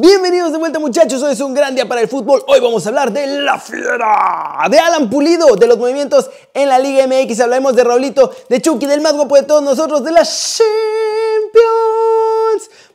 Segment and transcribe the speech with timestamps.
[0.00, 2.44] Bienvenidos de vuelta muchachos, hoy es un gran día para el fútbol.
[2.46, 6.78] Hoy vamos a hablar de la fiera, de Alan Pulido, de los movimientos en la
[6.78, 7.40] Liga MX.
[7.40, 10.70] Hablaremos de Raulito, de Chucky, del más guapo de todos nosotros, de la Champions.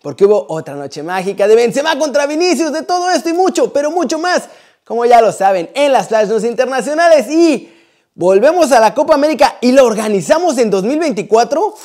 [0.02, 3.92] Porque hubo otra noche mágica de Benzema contra Vinicius, de todo esto y mucho, pero
[3.92, 4.44] mucho más.
[4.86, 7.70] Como ya lo saben, en las Flash internacionales y
[8.16, 11.76] volvemos a la Copa América y lo organizamos en 2024.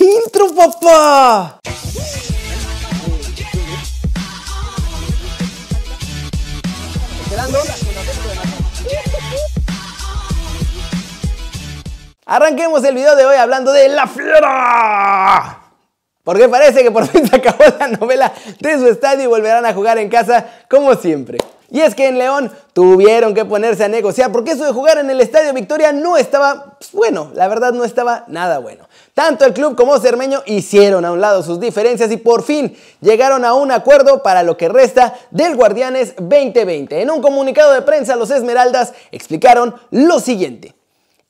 [0.00, 1.60] Intro, papá.
[12.26, 15.58] Arranquemos el video de hoy hablando de la fiera.
[16.24, 19.72] Porque parece que por fin se acabó la novela de su estadio y volverán a
[19.72, 21.38] jugar en casa como siempre.
[21.70, 25.10] Y es que en León tuvieron que ponerse a negociar porque eso de jugar en
[25.10, 28.87] el Estadio Victoria no estaba pues, bueno, la verdad no estaba nada bueno.
[29.18, 33.44] Tanto el club como Cermeño hicieron a un lado sus diferencias y por fin llegaron
[33.44, 37.02] a un acuerdo para lo que resta del Guardianes 2020.
[37.02, 40.76] En un comunicado de prensa los Esmeraldas explicaron lo siguiente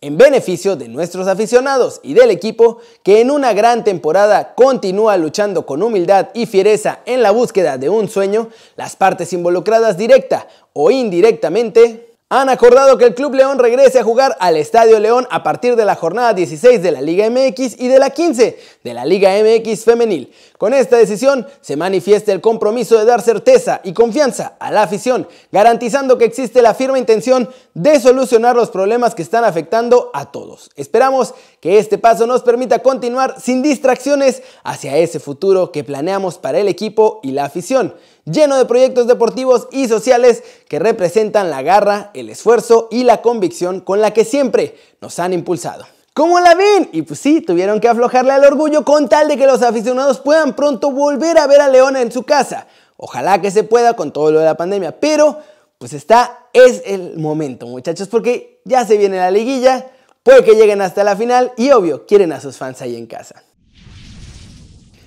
[0.03, 5.65] en beneficio de nuestros aficionados y del equipo que en una gran temporada continúa luchando
[5.65, 10.91] con humildad y fiereza en la búsqueda de un sueño, las partes involucradas directa o
[10.91, 15.77] indirectamente han acordado que el Club León regrese a jugar al Estadio León a partir
[15.77, 19.31] de la jornada 16 de la Liga MX y de la 15 de la Liga
[19.31, 20.31] MX femenil.
[20.59, 25.27] Con esta decisión se manifiesta el compromiso de dar certeza y confianza a la afición,
[25.51, 30.71] garantizando que existe la firme intención de solucionar los problemas que están afectando a todos.
[30.77, 36.59] Esperamos que este paso nos permita continuar sin distracciones hacia ese futuro que planeamos para
[36.59, 42.11] el equipo y la afición lleno de proyectos deportivos y sociales que representan la garra,
[42.15, 45.87] el esfuerzo y la convicción con la que siempre nos han impulsado.
[46.13, 46.91] ¿Cómo la ven?
[46.93, 50.57] Y pues sí, tuvieron que aflojarle al orgullo con tal de que los aficionados puedan
[50.57, 52.67] pronto volver a ver a León en su casa.
[52.97, 55.39] Ojalá que se pueda con todo lo de la pandemia, pero
[55.79, 59.87] pues está, es el momento muchachos, porque ya se viene la liguilla,
[60.23, 63.45] puede que lleguen hasta la final y obvio, quieren a sus fans ahí en casa.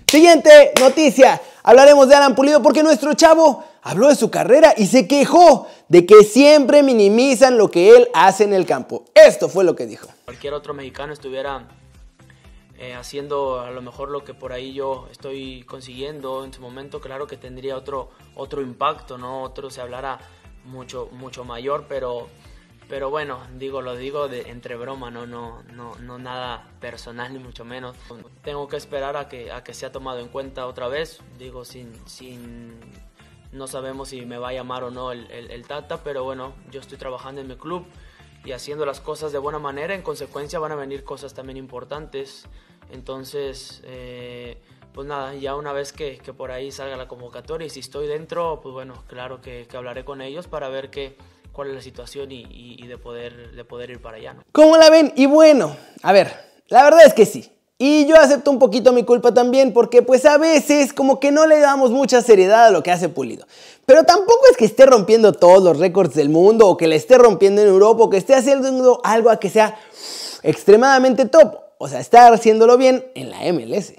[0.07, 1.41] Siguiente noticia.
[1.63, 6.05] Hablaremos de Alan Pulido porque nuestro chavo habló de su carrera y se quejó de
[6.05, 9.05] que siempre minimizan lo que él hace en el campo.
[9.13, 10.07] Esto fue lo que dijo.
[10.25, 11.67] Cualquier otro mexicano estuviera
[12.77, 16.99] eh, haciendo a lo mejor lo que por ahí yo estoy consiguiendo en su momento,
[16.99, 19.43] claro que tendría otro, otro impacto, ¿no?
[19.43, 20.19] Otro se hablará
[20.65, 22.29] mucho, mucho mayor, pero
[22.91, 27.39] pero bueno, digo, lo digo de, entre broma, no, no, no, no nada personal ni
[27.39, 27.95] mucho menos.
[28.43, 31.21] Tengo que esperar a que, a que sea tomado en cuenta otra vez.
[31.39, 32.77] Digo, sin, sin,
[33.53, 36.81] no sabemos si me va a llamar o no el, el, Tata, pero bueno, yo
[36.81, 37.85] estoy trabajando en mi club
[38.43, 39.95] y haciendo las cosas de buena manera.
[39.95, 42.45] En consecuencia van a venir cosas también importantes.
[42.89, 44.61] Entonces, eh,
[44.93, 48.07] pues nada, ya una vez que, que, por ahí salga la convocatoria y si estoy
[48.07, 51.15] dentro, pues bueno, claro que, que hablaré con ellos para ver qué
[51.51, 54.33] cuál es la situación y, de, poder, de poder ir para allá.
[54.33, 54.43] ¿no?
[54.51, 55.13] ¿Cómo la ven?
[55.15, 56.33] Y bueno, a ver,
[56.67, 57.51] la verdad es que sí.
[57.77, 61.47] Y yo acepto un poquito mi culpa también porque pues a veces como que no
[61.47, 63.47] le damos mucha seriedad a lo que hace Pulido.
[63.87, 67.17] Pero tampoco es que esté rompiendo todos los récords del mundo o que le esté
[67.17, 69.79] rompiendo en Europa o que esté haciendo algo a que sea
[70.43, 71.55] extremadamente top.
[71.79, 73.93] O sea, está haciéndolo bien en la MLS.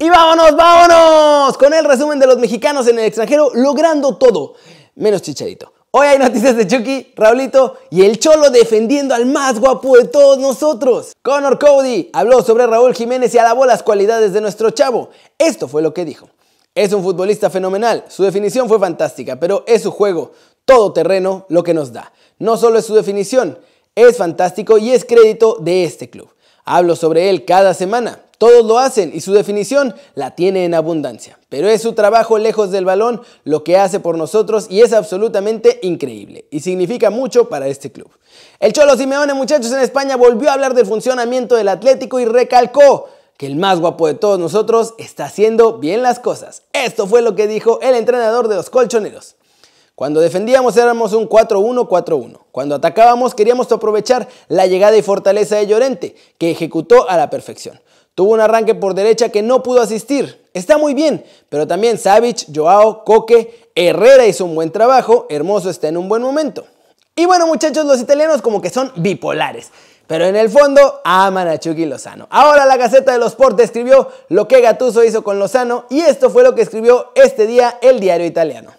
[0.00, 4.54] Y vámonos, vámonos con el resumen de los mexicanos en el extranjero logrando todo
[4.94, 5.72] menos Chicharito.
[5.90, 10.38] Hoy hay noticias de Chucky, Raulito y el Cholo defendiendo al más guapo de todos
[10.38, 11.16] nosotros.
[11.22, 15.10] Connor Cody habló sobre Raúl Jiménez y alabó las cualidades de nuestro chavo.
[15.36, 16.28] Esto fue lo que dijo.
[16.76, 20.30] Es un futbolista fenomenal, su definición fue fantástica, pero es su juego,
[20.64, 22.12] todo terreno, lo que nos da.
[22.38, 23.58] No solo es su definición,
[23.96, 26.28] es fantástico y es crédito de este club.
[26.64, 28.20] Hablo sobre él cada semana.
[28.38, 31.38] Todos lo hacen y su definición la tiene en abundancia.
[31.48, 35.80] Pero es su trabajo lejos del balón lo que hace por nosotros y es absolutamente
[35.82, 38.08] increíble y significa mucho para este club.
[38.60, 43.08] El Cholo Simeone, muchachos, en España volvió a hablar del funcionamiento del Atlético y recalcó
[43.36, 46.62] que el más guapo de todos nosotros está haciendo bien las cosas.
[46.72, 49.34] Esto fue lo que dijo el entrenador de los colchoneros.
[49.96, 52.38] Cuando defendíamos éramos un 4-1-4-1.
[52.52, 57.80] Cuando atacábamos queríamos aprovechar la llegada y fortaleza de Llorente, que ejecutó a la perfección.
[58.18, 60.44] Tuvo un arranque por derecha que no pudo asistir.
[60.52, 65.86] Está muy bien, pero también Savic, Joao, Coque, Herrera hizo un buen trabajo, Hermoso está
[65.86, 66.66] en un buen momento.
[67.14, 69.70] Y bueno muchachos, los italianos como que son bipolares.
[70.08, 72.26] Pero en el fondo aman a Chucky Lozano.
[72.28, 76.28] Ahora la Gaceta de los Sport escribió lo que Gattuso hizo con Lozano y esto
[76.28, 78.77] fue lo que escribió este día el diario italiano.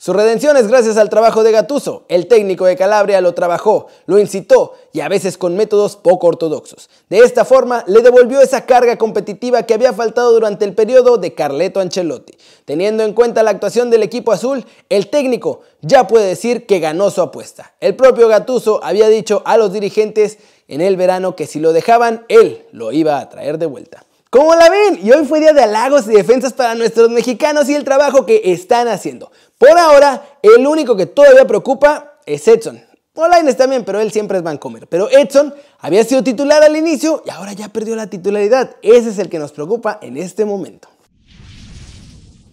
[0.00, 2.04] Su redención es gracias al trabajo de Gatuso.
[2.08, 6.88] El técnico de Calabria lo trabajó, lo incitó y a veces con métodos poco ortodoxos.
[7.08, 11.34] De esta forma le devolvió esa carga competitiva que había faltado durante el periodo de
[11.34, 12.38] Carleto Ancelotti.
[12.64, 17.10] Teniendo en cuenta la actuación del equipo azul, el técnico ya puede decir que ganó
[17.10, 17.74] su apuesta.
[17.80, 22.24] El propio Gatuso había dicho a los dirigentes en el verano que si lo dejaban,
[22.28, 24.04] él lo iba a traer de vuelta.
[24.30, 25.00] ¿Cómo la ven?
[25.02, 28.42] Y hoy fue día de halagos y defensas para nuestros mexicanos y el trabajo que
[28.44, 29.32] están haciendo.
[29.56, 32.84] Por ahora, el único que todavía preocupa es Edson.
[33.14, 34.86] Olaines también, pero él siempre es Vancomer.
[34.86, 38.76] Pero Edson había sido titular al inicio y ahora ya perdió la titularidad.
[38.82, 40.88] Ese es el que nos preocupa en este momento.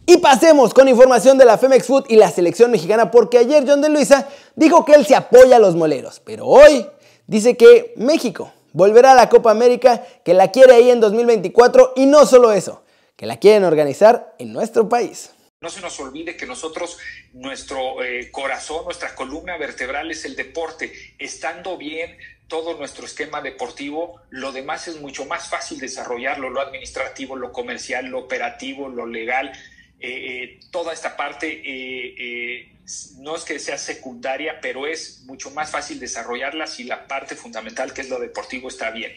[0.08, 3.82] Y pasemos con información de la Femex Food y la selección mexicana, porque ayer John
[3.82, 6.88] de Luisa dijo que él se apoya a los moleros, pero hoy
[7.28, 12.06] dice que México volverá a la Copa América, que la quiere ahí en 2024 y
[12.06, 12.84] no solo eso,
[13.16, 15.32] que la quieren organizar en nuestro país.
[15.62, 16.98] No se nos olvide que nosotros,
[17.32, 20.92] nuestro eh, corazón, nuestra columna vertebral es el deporte.
[21.18, 22.18] Estando bien
[22.50, 28.08] todo nuestro esquema deportivo, lo demás es mucho más fácil desarrollarlo, lo administrativo, lo comercial,
[28.08, 29.54] lo operativo, lo legal.
[30.02, 31.62] Eh, eh, toda esta parte
[33.18, 37.94] no es que sea secundaria, pero es mucho más fácil desarrollarla si la parte fundamental,
[37.94, 39.16] que es lo deportivo, está bien.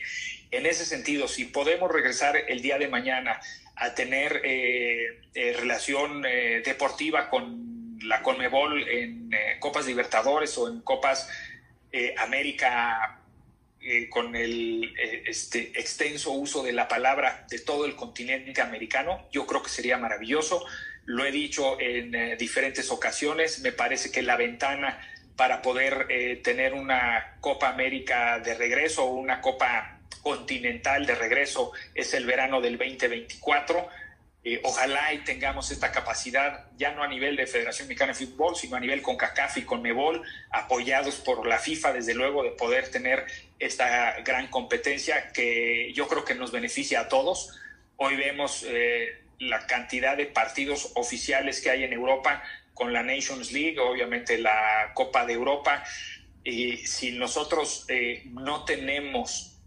[0.50, 3.40] En ese sentido, si podemos regresar el día de mañana
[3.76, 9.30] a tener eh, eh, relación eh, deportiva con la Conmebol en
[9.60, 11.28] Copas Libertadores o en Copas
[12.18, 13.20] América
[14.10, 14.94] con el
[15.26, 19.98] este, extenso uso de la palabra de todo el continente americano, yo creo que sería
[19.98, 20.64] maravilloso
[21.08, 25.00] lo he dicho en eh, diferentes ocasiones, me parece que la ventana
[25.36, 31.72] para poder eh, tener una Copa América de regreso o una Copa continental de regreso
[31.94, 33.88] es el verano del 2024.
[34.44, 38.54] Eh, ojalá y tengamos esta capacidad, ya no a nivel de Federación Mexicana de Fútbol,
[38.54, 42.50] sino a nivel con CACAF y con MEBOL, apoyados por la FIFA, desde luego, de
[42.50, 43.24] poder tener
[43.58, 47.58] esta gran competencia que yo creo que nos beneficia a todos.
[47.96, 48.66] Hoy vemos
[49.38, 52.42] la cantidad de partidos oficiales que hay en Europa
[52.74, 55.84] con la Nations League, obviamente la Copa de Europa.
[56.44, 59.58] Y si nosotros eh, no tenemos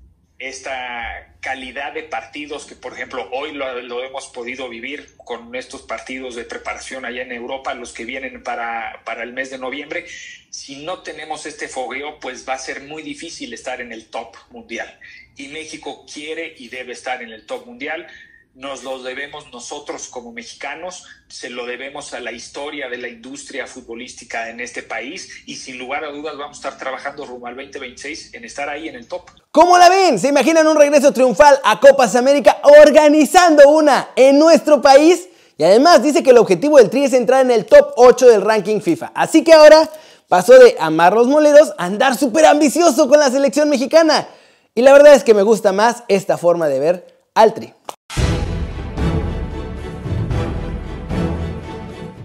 [0.42, 6.36] esta calidad de partidos que, por ejemplo, hoy lo, hemos podido vivir con estos partidos
[6.36, 10.08] de preparación allá en Europa, los que vienen para, para el mes de noviembre,
[10.50, 14.36] si no tenemos este fogueo, pues va a ser muy difícil estar en el top
[14.50, 15.00] mundial.
[15.38, 18.08] Y México quiere y debe estar en el top mundial
[18.53, 23.65] nos lo debemos nosotros como mexicanos, se lo debemos a la historia de la industria
[23.65, 27.56] futbolística en este país y sin lugar a dudas vamos a estar trabajando rumbo al
[27.56, 29.30] 2026 en estar ahí en el top.
[29.51, 30.19] ¿Cómo la ven?
[30.19, 35.30] ¿Se imaginan un regreso triunfal a Copas América organizando una en nuestro país?
[35.57, 38.42] Y además dice que el objetivo del Tri es entrar en el top 8 del
[38.42, 39.12] ranking FIFA.
[39.15, 39.89] Así que ahora
[40.27, 44.27] pasó de amar los moleros a andar súper ambicioso con la selección mexicana.
[44.74, 47.74] Y la verdad es que me gusta más esta forma de ver al Tri.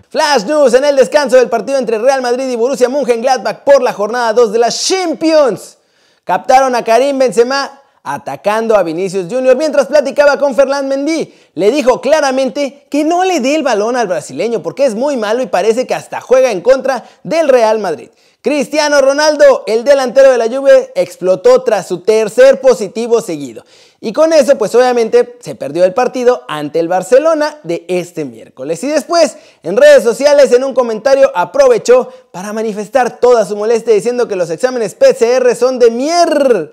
[0.08, 3.92] Flash News en el descanso del partido entre Real Madrid y Borussia Mönchengladbach por la
[3.92, 5.78] jornada 2 de las Champions.
[6.22, 9.56] Captaron a Karim Benzema atacando a Vinicius Jr.
[9.56, 11.34] mientras platicaba con Ferland Mendy.
[11.54, 15.42] Le dijo claramente que no le dé el balón al brasileño porque es muy malo
[15.42, 18.10] y parece que hasta juega en contra del Real Madrid.
[18.42, 23.64] Cristiano Ronaldo, el delantero de la Juve, explotó tras su tercer positivo seguido.
[24.06, 28.84] Y con eso, pues obviamente se perdió el partido ante el Barcelona de este miércoles.
[28.84, 34.28] Y después, en redes sociales, en un comentario, aprovechó para manifestar toda su molestia diciendo
[34.28, 36.70] que los exámenes PCR son de mierda.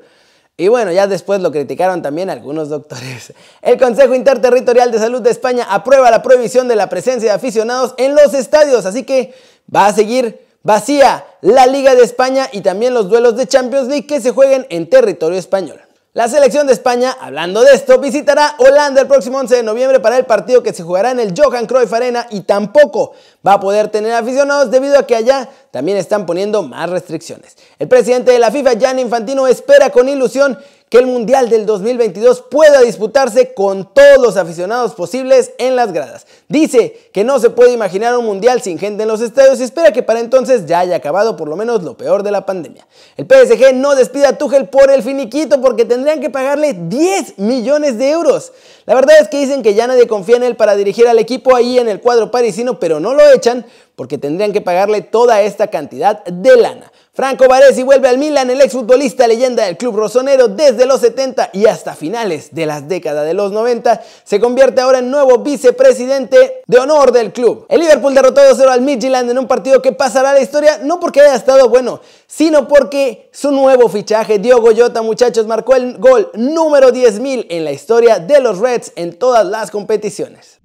[0.58, 3.34] Y bueno, ya después lo criticaron también algunos doctores.
[3.64, 7.96] El Consejo Interterritorial de Salud de España aprueba la prohibición de la presencia de aficionados
[7.98, 9.34] en los estadios, así que
[9.76, 14.06] va a seguir vacía la Liga de España y también los duelos de Champions League
[14.06, 15.82] que se jueguen en territorio español.
[16.16, 20.16] La selección de España, hablando de esto, visitará Holanda el próximo 11 de noviembre para
[20.16, 23.14] el partido que se jugará en el Johan Cruyff Arena y tampoco
[23.46, 27.58] va a poder tener aficionados debido a que allá también están poniendo más restricciones.
[27.80, 30.56] El presidente de la FIFA, Gianni Infantino, espera con ilusión
[30.94, 36.28] que el Mundial del 2022 pueda disputarse con todos los aficionados posibles en las gradas.
[36.48, 39.92] Dice que no se puede imaginar un Mundial sin gente en los estadios y espera
[39.92, 42.86] que para entonces ya haya acabado por lo menos lo peor de la pandemia.
[43.18, 47.98] El PSG no despide a Tuchel por el finiquito porque tendrían que pagarle 10 millones
[47.98, 48.52] de euros.
[48.86, 51.56] La verdad es que dicen que ya nadie confía en él para dirigir al equipo
[51.56, 55.72] ahí en el cuadro parisino, pero no lo echan porque tendrían que pagarle toda esta
[55.72, 56.92] cantidad de lana.
[57.16, 61.68] Franco Baresi vuelve al Milan, el exfutbolista leyenda del club rosonero desde los 70 y
[61.68, 66.80] hasta finales de las décadas de los 90, se convierte ahora en nuevo vicepresidente de
[66.80, 67.68] honor del club.
[67.70, 71.00] El Liverpool derrotó 2-0 al Midtjylland en un partido que pasará a la historia no
[71.00, 76.32] porque haya estado bueno, sino porque su nuevo fichaje, Diogo Jota, muchachos, marcó el gol
[76.34, 80.63] número 10.000 en la historia de los Reds en todas las competiciones.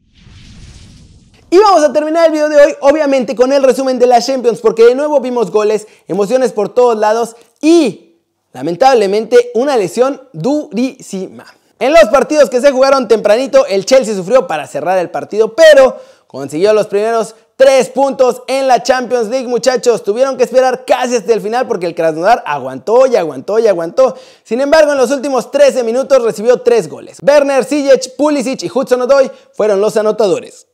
[1.50, 4.60] Y vamos a terminar el video de hoy, obviamente, con el resumen de la Champions,
[4.60, 8.18] porque de nuevo vimos goles, emociones por todos lados y,
[8.52, 11.46] lamentablemente, una lesión durísima.
[11.78, 15.96] En los partidos que se jugaron tempranito, el Chelsea sufrió para cerrar el partido, pero
[16.26, 20.04] consiguió los primeros tres puntos en la Champions League, muchachos.
[20.04, 24.14] Tuvieron que esperar casi hasta el final porque el Krasnodar aguantó y aguantó y aguantó.
[24.44, 27.18] Sin embargo, en los últimos 13 minutos recibió tres goles.
[27.26, 30.67] Werner, Sijic, Pulisic y Hudson Odoi fueron los anotadores.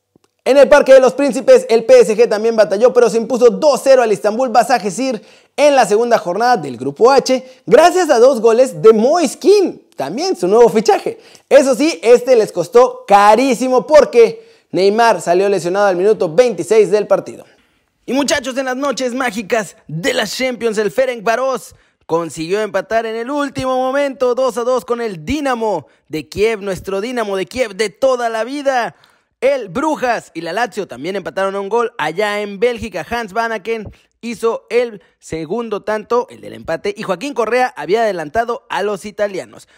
[0.47, 4.13] En el Parque de los Príncipes, el PSG también batalló, pero se impuso 2-0 al
[4.13, 5.23] Istanbul Basaksehir
[5.57, 10.47] en la segunda jornada del Grupo H, gracias a dos goles de Moiskin, también su
[10.47, 11.19] nuevo fichaje.
[11.49, 17.47] Eso sí, este les costó carísimo porque Neymar salió lesionado al minuto 26 del partido.
[18.05, 21.75] Y muchachos, en las noches mágicas de las Champions, el Ferenc Varos
[22.05, 27.01] consiguió empatar en el último momento 2 a 2 con el Dinamo de Kiev, nuestro
[27.01, 28.95] Dinamo de Kiev de toda la vida.
[29.45, 33.07] El Brujas y la Lazio también empataron a un gol allá en Bélgica.
[33.07, 38.83] Hans Vanaken hizo el segundo tanto, el del empate, y Joaquín Correa había adelantado a
[38.83, 39.69] los italianos.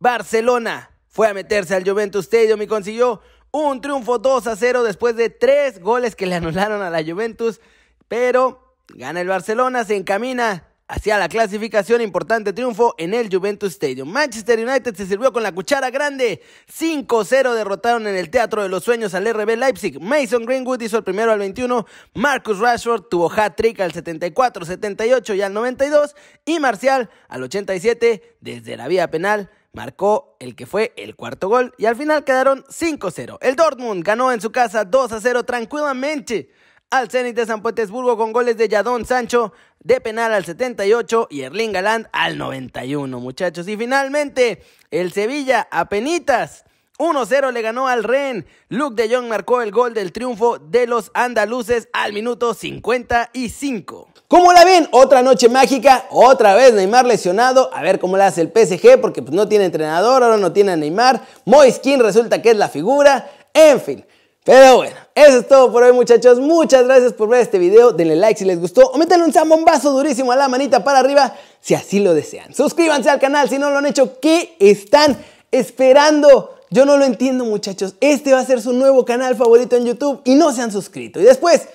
[0.00, 3.20] Barcelona fue a meterse al Juventus Stadium y consiguió
[3.52, 7.60] un triunfo 2 a 0 después de tres goles que le anularon a la Juventus,
[8.08, 14.08] pero gana el Barcelona, se encamina hacia la clasificación, importante triunfo en el Juventus Stadium.
[14.08, 16.40] Manchester United se sirvió con la cuchara grande.
[16.72, 20.00] 5-0 derrotaron en el Teatro de los Sueños al RB Leipzig.
[20.00, 21.84] Mason Greenwood hizo el primero al 21.
[22.14, 26.14] Marcus Rashford tuvo hat-trick al 74, 78 y al 92.
[26.44, 31.74] Y Marcial al 87 desde la vía penal marcó el que fue el cuarto gol
[31.76, 33.38] y al final quedaron 5-0.
[33.40, 36.50] El Dortmund ganó en su casa 2-0 tranquilamente
[36.98, 41.40] al Zenit de San Petersburgo con goles de Yadón Sancho de penal al 78 y
[41.40, 43.66] Erling Galán al 91, muchachos.
[43.66, 46.64] Y finalmente, el Sevilla a penitas
[46.98, 48.46] 1-0 le ganó al Ren.
[48.68, 54.08] Luke de Jong marcó el gol del triunfo de los andaluces al minuto 55.
[54.28, 54.86] ¿Cómo la ven?
[54.92, 57.70] Otra noche mágica, otra vez Neymar lesionado.
[57.74, 60.70] A ver cómo la hace el PSG, porque pues, no tiene entrenador, ahora no tiene
[60.72, 61.26] a Neymar.
[61.44, 63.28] Moiskin resulta que es la figura.
[63.52, 64.06] En fin,
[64.44, 66.38] pero bueno, eso es todo por hoy muchachos.
[66.38, 67.92] Muchas gracias por ver este video.
[67.92, 71.34] Denle like si les gustó o métanle un zambombazo durísimo a la manita para arriba
[71.60, 72.52] si así lo desean.
[72.52, 74.20] Suscríbanse al canal si no lo han hecho.
[74.20, 75.16] ¿Qué están
[75.50, 76.56] esperando?
[76.68, 77.94] Yo no lo entiendo muchachos.
[78.00, 81.20] Este va a ser su nuevo canal favorito en YouTube y no se han suscrito.
[81.20, 81.68] Y después,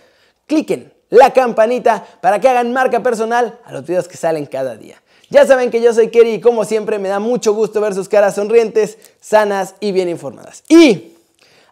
[0.45, 5.01] cliquen la campanita para que hagan marca personal a los videos que salen cada día.
[5.31, 8.09] Ya saben que yo soy Kerry y como siempre me da mucho gusto ver sus
[8.09, 10.63] caras sonrientes, sanas y bien informadas.
[10.67, 11.15] Y...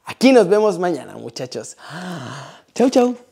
[0.08, 1.76] Aquí nos vemos mañana, muchachos.
[2.74, 3.26] Chau, chau.